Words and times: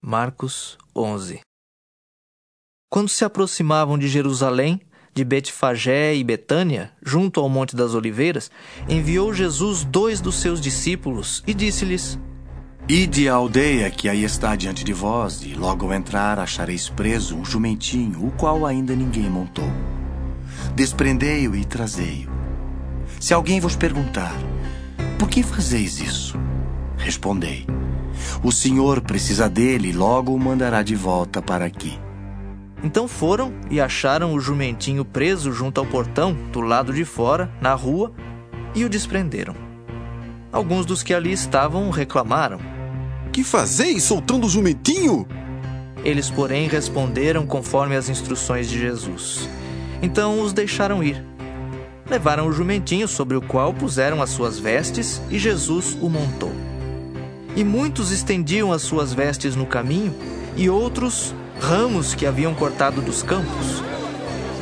Marcos 0.00 0.78
11 0.94 1.40
Quando 2.88 3.08
se 3.08 3.24
aproximavam 3.24 3.98
de 3.98 4.06
Jerusalém, 4.06 4.80
de 5.12 5.24
Betfagé 5.24 6.14
e 6.14 6.22
Betânia, 6.22 6.92
junto 7.04 7.40
ao 7.40 7.48
Monte 7.48 7.74
das 7.74 7.94
Oliveiras, 7.94 8.48
enviou 8.88 9.34
Jesus 9.34 9.82
dois 9.82 10.20
dos 10.20 10.36
seus 10.36 10.60
discípulos 10.60 11.42
e 11.48 11.52
disse-lhes: 11.52 12.16
Ide 12.88 13.28
à 13.28 13.34
aldeia 13.34 13.90
que 13.90 14.08
aí 14.08 14.22
está 14.22 14.54
diante 14.54 14.84
de 14.84 14.92
vós, 14.92 15.42
e 15.42 15.54
logo 15.54 15.86
ao 15.86 15.92
entrar 15.92 16.38
achareis 16.38 16.88
preso 16.88 17.36
um 17.36 17.44
jumentinho, 17.44 18.24
o 18.24 18.30
qual 18.30 18.64
ainda 18.64 18.94
ninguém 18.94 19.28
montou. 19.28 19.68
Desprendei-o 20.76 21.56
e 21.56 21.64
trazei-o. 21.64 22.30
Se 23.18 23.34
alguém 23.34 23.58
vos 23.58 23.74
perguntar, 23.74 24.34
por 25.18 25.28
que 25.28 25.42
fazeis 25.42 25.98
isso? 25.98 26.38
Respondei 26.96 27.66
o 28.42 28.52
senhor 28.52 29.00
precisa 29.00 29.48
dele 29.48 29.88
e 29.88 29.92
logo 29.92 30.34
o 30.34 30.38
mandará 30.38 30.82
de 30.82 30.94
volta 30.94 31.42
para 31.42 31.64
aqui. 31.64 31.98
Então 32.82 33.08
foram 33.08 33.52
e 33.70 33.80
acharam 33.80 34.32
o 34.34 34.40
jumentinho 34.40 35.04
preso 35.04 35.52
junto 35.52 35.80
ao 35.80 35.86
portão, 35.86 36.36
do 36.52 36.60
lado 36.60 36.92
de 36.92 37.04
fora, 37.04 37.50
na 37.60 37.74
rua, 37.74 38.12
e 38.74 38.84
o 38.84 38.88
desprenderam. 38.88 39.54
Alguns 40.52 40.86
dos 40.86 41.02
que 41.02 41.12
ali 41.12 41.32
estavam 41.32 41.90
reclamaram: 41.90 42.58
Que 43.32 43.42
fazeis 43.42 44.04
soltando 44.04 44.46
o 44.46 44.50
jumentinho? 44.50 45.26
Eles, 46.04 46.30
porém, 46.30 46.68
responderam 46.68 47.46
conforme 47.46 47.96
as 47.96 48.08
instruções 48.08 48.68
de 48.68 48.78
Jesus. 48.78 49.48
Então 50.00 50.40
os 50.40 50.52
deixaram 50.52 51.02
ir. 51.02 51.24
Levaram 52.08 52.46
o 52.46 52.52
jumentinho 52.52 53.08
sobre 53.08 53.36
o 53.36 53.42
qual 53.42 53.74
puseram 53.74 54.22
as 54.22 54.30
suas 54.30 54.58
vestes 54.58 55.20
e 55.28 55.38
Jesus 55.38 55.98
o 56.00 56.08
montou. 56.08 56.52
E 57.56 57.64
muitos 57.64 58.10
estendiam 58.12 58.72
as 58.72 58.82
suas 58.82 59.12
vestes 59.12 59.56
no 59.56 59.66
caminho, 59.66 60.14
e 60.56 60.68
outros 60.68 61.34
ramos 61.60 62.14
que 62.14 62.26
haviam 62.26 62.54
cortado 62.54 63.00
dos 63.00 63.22
campos. 63.22 63.82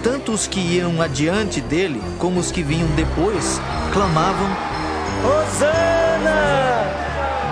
Tanto 0.03 0.33
os 0.33 0.47
que 0.47 0.61
iam 0.61 1.03
adiante 1.03 1.61
dele, 1.61 2.01
como 2.19 2.39
os 2.39 2.51
que 2.51 2.63
vinham 2.63 2.89
depois, 2.95 3.61
clamavam: 3.93 4.49
Hosana! 5.25 6.85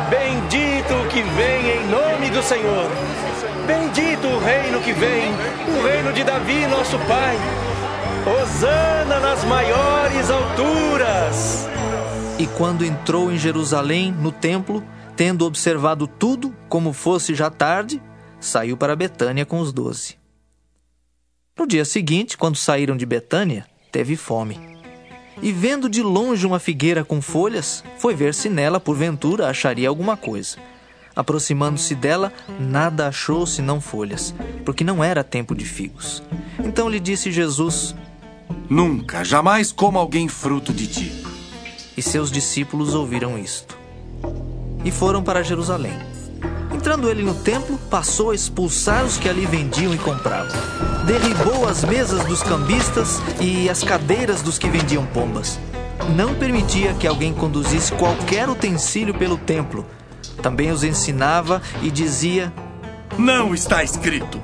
Bendito 0.08 0.94
o 0.94 1.08
que 1.08 1.22
vem 1.22 1.70
em 1.70 1.86
nome 1.88 2.30
do 2.30 2.42
Senhor! 2.42 2.88
Bendito 3.66 4.26
o 4.26 4.38
reino 4.38 4.80
que 4.80 4.92
vem, 4.92 5.32
o 5.78 5.86
reino 5.86 6.12
de 6.12 6.22
Davi, 6.22 6.66
nosso 6.66 6.98
pai! 7.08 7.36
Hosana 8.26 9.20
nas 9.20 9.42
maiores 9.44 10.30
alturas! 10.30 11.68
E 12.38 12.46
quando 12.46 12.84
entrou 12.84 13.32
em 13.32 13.38
Jerusalém, 13.38 14.12
no 14.12 14.30
templo, 14.30 14.82
Tendo 15.16 15.46
observado 15.46 16.08
tudo, 16.08 16.54
como 16.68 16.92
fosse 16.92 17.34
já 17.34 17.48
tarde, 17.48 18.02
saiu 18.40 18.76
para 18.76 18.96
Betânia 18.96 19.46
com 19.46 19.60
os 19.60 19.72
doze. 19.72 20.16
No 21.56 21.68
dia 21.68 21.84
seguinte, 21.84 22.36
quando 22.36 22.56
saíram 22.56 22.96
de 22.96 23.06
Betânia, 23.06 23.64
teve 23.92 24.16
fome. 24.16 24.58
E 25.40 25.52
vendo 25.52 25.88
de 25.88 26.02
longe 26.02 26.44
uma 26.44 26.58
figueira 26.58 27.04
com 27.04 27.22
folhas, 27.22 27.84
foi 27.96 28.14
ver 28.14 28.34
se 28.34 28.48
nela, 28.48 28.80
porventura, 28.80 29.48
acharia 29.48 29.88
alguma 29.88 30.16
coisa. 30.16 30.56
Aproximando-se 31.14 31.94
dela, 31.94 32.32
nada 32.58 33.06
achou 33.06 33.46
senão 33.46 33.80
folhas, 33.80 34.34
porque 34.64 34.82
não 34.82 35.02
era 35.02 35.22
tempo 35.22 35.54
de 35.54 35.64
figos. 35.64 36.24
Então 36.58 36.88
lhe 36.88 36.98
disse 36.98 37.30
Jesus: 37.30 37.94
Nunca, 38.68 39.24
jamais 39.24 39.70
coma 39.70 40.00
alguém 40.00 40.26
fruto 40.26 40.72
de 40.72 40.88
ti. 40.88 41.24
E 41.96 42.02
seus 42.02 42.32
discípulos 42.32 42.94
ouviram 42.94 43.38
isto 43.38 43.83
e 44.84 44.90
foram 44.90 45.22
para 45.22 45.42
Jerusalém. 45.42 45.98
Entrando 46.72 47.08
ele 47.08 47.22
no 47.22 47.34
templo, 47.34 47.78
passou 47.88 48.30
a 48.30 48.34
expulsar 48.34 49.04
os 49.04 49.16
que 49.16 49.28
ali 49.28 49.46
vendiam 49.46 49.94
e 49.94 49.98
compravam. 49.98 50.52
Derribou 51.06 51.66
as 51.66 51.82
mesas 51.82 52.24
dos 52.26 52.42
cambistas 52.42 53.22
e 53.40 53.70
as 53.70 53.82
cadeiras 53.82 54.42
dos 54.42 54.58
que 54.58 54.68
vendiam 54.68 55.06
pombas. 55.06 55.58
Não 56.14 56.34
permitia 56.34 56.92
que 56.94 57.06
alguém 57.06 57.32
conduzisse 57.32 57.92
qualquer 57.92 58.48
utensílio 58.48 59.14
pelo 59.14 59.38
templo. 59.38 59.86
Também 60.42 60.70
os 60.70 60.84
ensinava 60.84 61.62
e 61.80 61.90
dizia: 61.90 62.52
Não 63.16 63.54
está 63.54 63.82
escrito. 63.82 64.38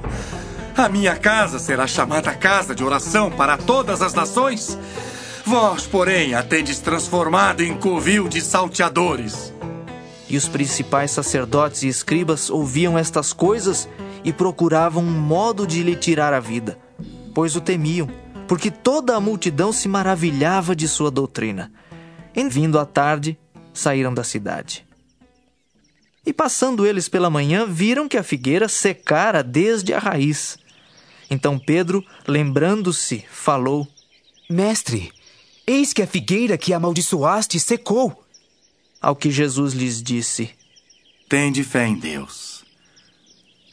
A 0.77 0.89
minha 0.89 1.17
casa 1.17 1.59
será 1.59 1.87
chamada 1.87 2.33
casa 2.33 2.75
de 2.75 2.83
oração 2.83 3.31
para 3.31 3.59
todas 3.59 4.01
as 4.01 4.15
nações. 4.15 4.78
Vós, 5.45 5.87
porém, 5.87 6.34
a 6.34 6.43
tendes 6.43 6.78
transformado 6.78 7.61
em 7.62 7.77
covil 7.77 8.28
de 8.28 8.41
salteadores. 8.41 9.53
E 10.31 10.37
os 10.37 10.47
principais 10.47 11.11
sacerdotes 11.11 11.83
e 11.83 11.89
escribas 11.89 12.49
ouviam 12.49 12.97
estas 12.97 13.33
coisas 13.33 13.89
e 14.25 14.33
procuravam 14.33 15.03
um 15.03 15.21
modo 15.21 15.67
de 15.67 15.83
lhe 15.83 15.97
tirar 15.97 16.33
a 16.33 16.39
vida, 16.39 16.79
pois 17.35 17.57
o 17.57 17.61
temiam, 17.61 18.09
porque 18.47 18.71
toda 18.71 19.17
a 19.17 19.21
multidão 19.21 19.73
se 19.73 19.89
maravilhava 19.89 20.77
de 20.77 20.87
sua 20.87 21.11
doutrina. 21.11 21.73
Em 22.35 22.49
vindo 22.49 22.79
à 22.79 22.87
tarde, 22.87 23.37
saíram 23.75 24.15
da 24.15 24.23
cidade. 24.23 24.87
E 26.25 26.33
passando 26.33 26.87
eles 26.87 27.09
pela 27.09 27.29
manhã, 27.29 27.67
viram 27.67 28.09
que 28.09 28.17
a 28.17 28.23
figueira 28.23 28.69
secara 28.69 29.43
desde 29.43 29.93
a 29.93 29.99
raiz. 29.99 30.59
Então 31.29 31.59
Pedro, 31.59 32.05
lembrando-se, 32.29 33.25
falou: 33.31 33.89
Mestre, 34.49 35.11
eis 35.67 35.93
que 35.93 36.03
a 36.03 36.07
figueira 36.07 36.57
que 36.57 36.73
amaldiçoaste 36.73 37.59
secou. 37.59 38.25
Ao 39.03 39.16
que 39.16 39.31
Jesus 39.31 39.72
lhes 39.72 40.03
disse: 40.03 40.50
Tende 41.27 41.65
fé 41.65 41.87
em 41.87 41.99
Deus. 41.99 42.65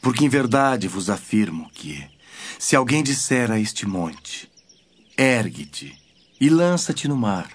Porque 0.00 0.24
em 0.24 0.28
verdade 0.28 0.88
vos 0.88 1.10
afirmo 1.10 1.68
que, 1.74 2.02
se 2.58 2.74
alguém 2.74 3.02
disser 3.02 3.50
a 3.50 3.60
este 3.60 3.86
monte: 3.86 4.48
Ergue-te 5.18 5.94
e 6.40 6.48
lança-te 6.48 7.06
no 7.06 7.16
mar, 7.16 7.50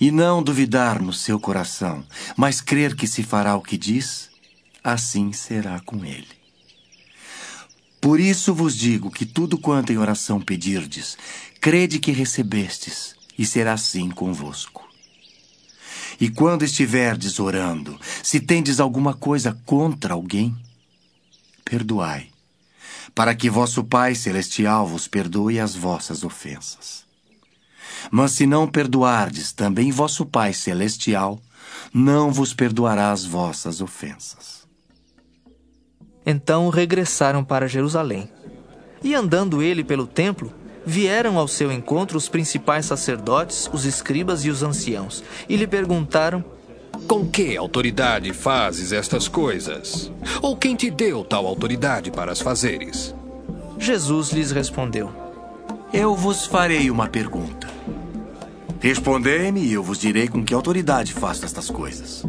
e 0.00 0.12
não 0.12 0.40
duvidar 0.40 1.02
no 1.02 1.12
seu 1.12 1.40
coração, 1.40 2.06
mas 2.36 2.60
crer 2.60 2.94
que 2.94 3.08
se 3.08 3.24
fará 3.24 3.56
o 3.56 3.62
que 3.62 3.76
diz, 3.76 4.30
assim 4.84 5.32
será 5.32 5.80
com 5.80 6.04
ele. 6.04 6.28
Por 8.00 8.20
isso 8.20 8.54
vos 8.54 8.76
digo 8.76 9.10
que 9.10 9.26
tudo 9.26 9.58
quanto 9.58 9.92
em 9.92 9.98
oração 9.98 10.40
pedirdes, 10.40 11.18
crede 11.60 11.98
que 11.98 12.12
recebestes, 12.12 13.16
e 13.36 13.44
será 13.44 13.72
assim 13.72 14.08
convosco. 14.10 14.89
E 16.20 16.28
quando 16.28 16.64
estiverdes 16.64 17.40
orando, 17.40 17.98
se 18.22 18.38
tendes 18.38 18.78
alguma 18.78 19.14
coisa 19.14 19.58
contra 19.64 20.12
alguém, 20.12 20.54
perdoai, 21.64 22.28
para 23.14 23.34
que 23.34 23.48
vosso 23.48 23.82
Pai 23.82 24.14
Celestial 24.14 24.86
vos 24.86 25.08
perdoe 25.08 25.58
as 25.58 25.74
vossas 25.74 26.22
ofensas. 26.22 27.06
Mas 28.10 28.32
se 28.32 28.46
não 28.46 28.68
perdoardes, 28.68 29.52
também 29.52 29.90
vosso 29.90 30.26
Pai 30.26 30.52
Celestial 30.52 31.40
não 31.92 32.30
vos 32.30 32.52
perdoará 32.52 33.12
as 33.12 33.24
vossas 33.24 33.80
ofensas. 33.80 34.68
Então 36.24 36.68
regressaram 36.68 37.42
para 37.42 37.66
Jerusalém. 37.66 38.30
E 39.02 39.14
andando 39.14 39.62
ele 39.62 39.82
pelo 39.82 40.06
templo, 40.06 40.52
vieram 40.90 41.38
ao 41.38 41.48
seu 41.48 41.70
encontro 41.70 42.18
os 42.18 42.28
principais 42.28 42.84
sacerdotes, 42.84 43.70
os 43.72 43.86
escribas 43.86 44.44
e 44.44 44.50
os 44.50 44.62
anciãos, 44.62 45.22
e 45.48 45.56
lhe 45.56 45.66
perguntaram: 45.66 46.44
Com 47.06 47.26
que 47.26 47.56
autoridade 47.56 48.32
fazes 48.34 48.92
estas 48.92 49.28
coisas? 49.28 50.10
Ou 50.42 50.56
quem 50.56 50.74
te 50.74 50.90
deu 50.90 51.24
tal 51.24 51.46
autoridade 51.46 52.10
para 52.10 52.32
as 52.32 52.40
fazeres? 52.40 53.14
Jesus 53.78 54.30
lhes 54.30 54.50
respondeu: 54.50 55.10
Eu 55.92 56.14
vos 56.14 56.44
farei 56.44 56.90
uma 56.90 57.08
pergunta. 57.08 57.68
Respondei-me 58.80 59.60
e 59.60 59.72
eu 59.72 59.82
vos 59.82 59.98
direi 59.98 60.26
com 60.26 60.44
que 60.44 60.54
autoridade 60.54 61.12
faço 61.12 61.44
estas 61.44 61.70
coisas. 61.70 62.24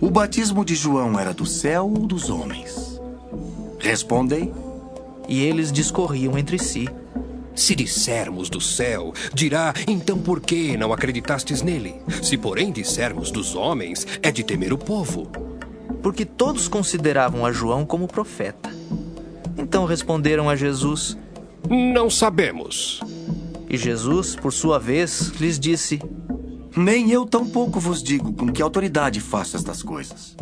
O 0.00 0.10
batismo 0.10 0.64
de 0.64 0.74
João 0.74 1.18
era 1.18 1.34
do 1.34 1.44
céu 1.44 1.86
ou 1.86 2.06
dos 2.06 2.30
homens? 2.30 3.00
Respondei. 3.78 4.52
E 5.28 5.42
eles 5.42 5.70
discorriam 5.70 6.38
entre 6.38 6.58
si. 6.58 6.88
Se 7.54 7.74
dissermos 7.74 8.48
do 8.48 8.60
céu, 8.60 9.12
dirá: 9.34 9.74
então 9.86 10.18
por 10.18 10.40
que 10.40 10.76
não 10.76 10.92
acreditastes 10.92 11.62
nele? 11.62 11.96
Se, 12.22 12.36
porém, 12.36 12.72
dissermos 12.72 13.30
dos 13.30 13.54
homens, 13.54 14.06
é 14.22 14.30
de 14.30 14.42
temer 14.42 14.72
o 14.72 14.78
povo. 14.78 15.30
Porque 16.02 16.24
todos 16.24 16.68
consideravam 16.68 17.44
a 17.44 17.52
João 17.52 17.84
como 17.84 18.08
profeta. 18.08 18.70
Então 19.56 19.84
responderam 19.84 20.48
a 20.48 20.56
Jesus: 20.56 21.16
Não 21.68 22.08
sabemos. 22.08 23.00
E 23.68 23.76
Jesus, 23.76 24.34
por 24.34 24.52
sua 24.52 24.78
vez, 24.78 25.32
lhes 25.40 25.58
disse: 25.58 26.00
Nem 26.76 27.10
eu 27.10 27.26
tampouco 27.26 27.78
vos 27.78 28.02
digo 28.02 28.32
com 28.32 28.50
que 28.50 28.62
autoridade 28.62 29.20
faço 29.20 29.56
estas 29.56 29.82
coisas. 29.82 30.36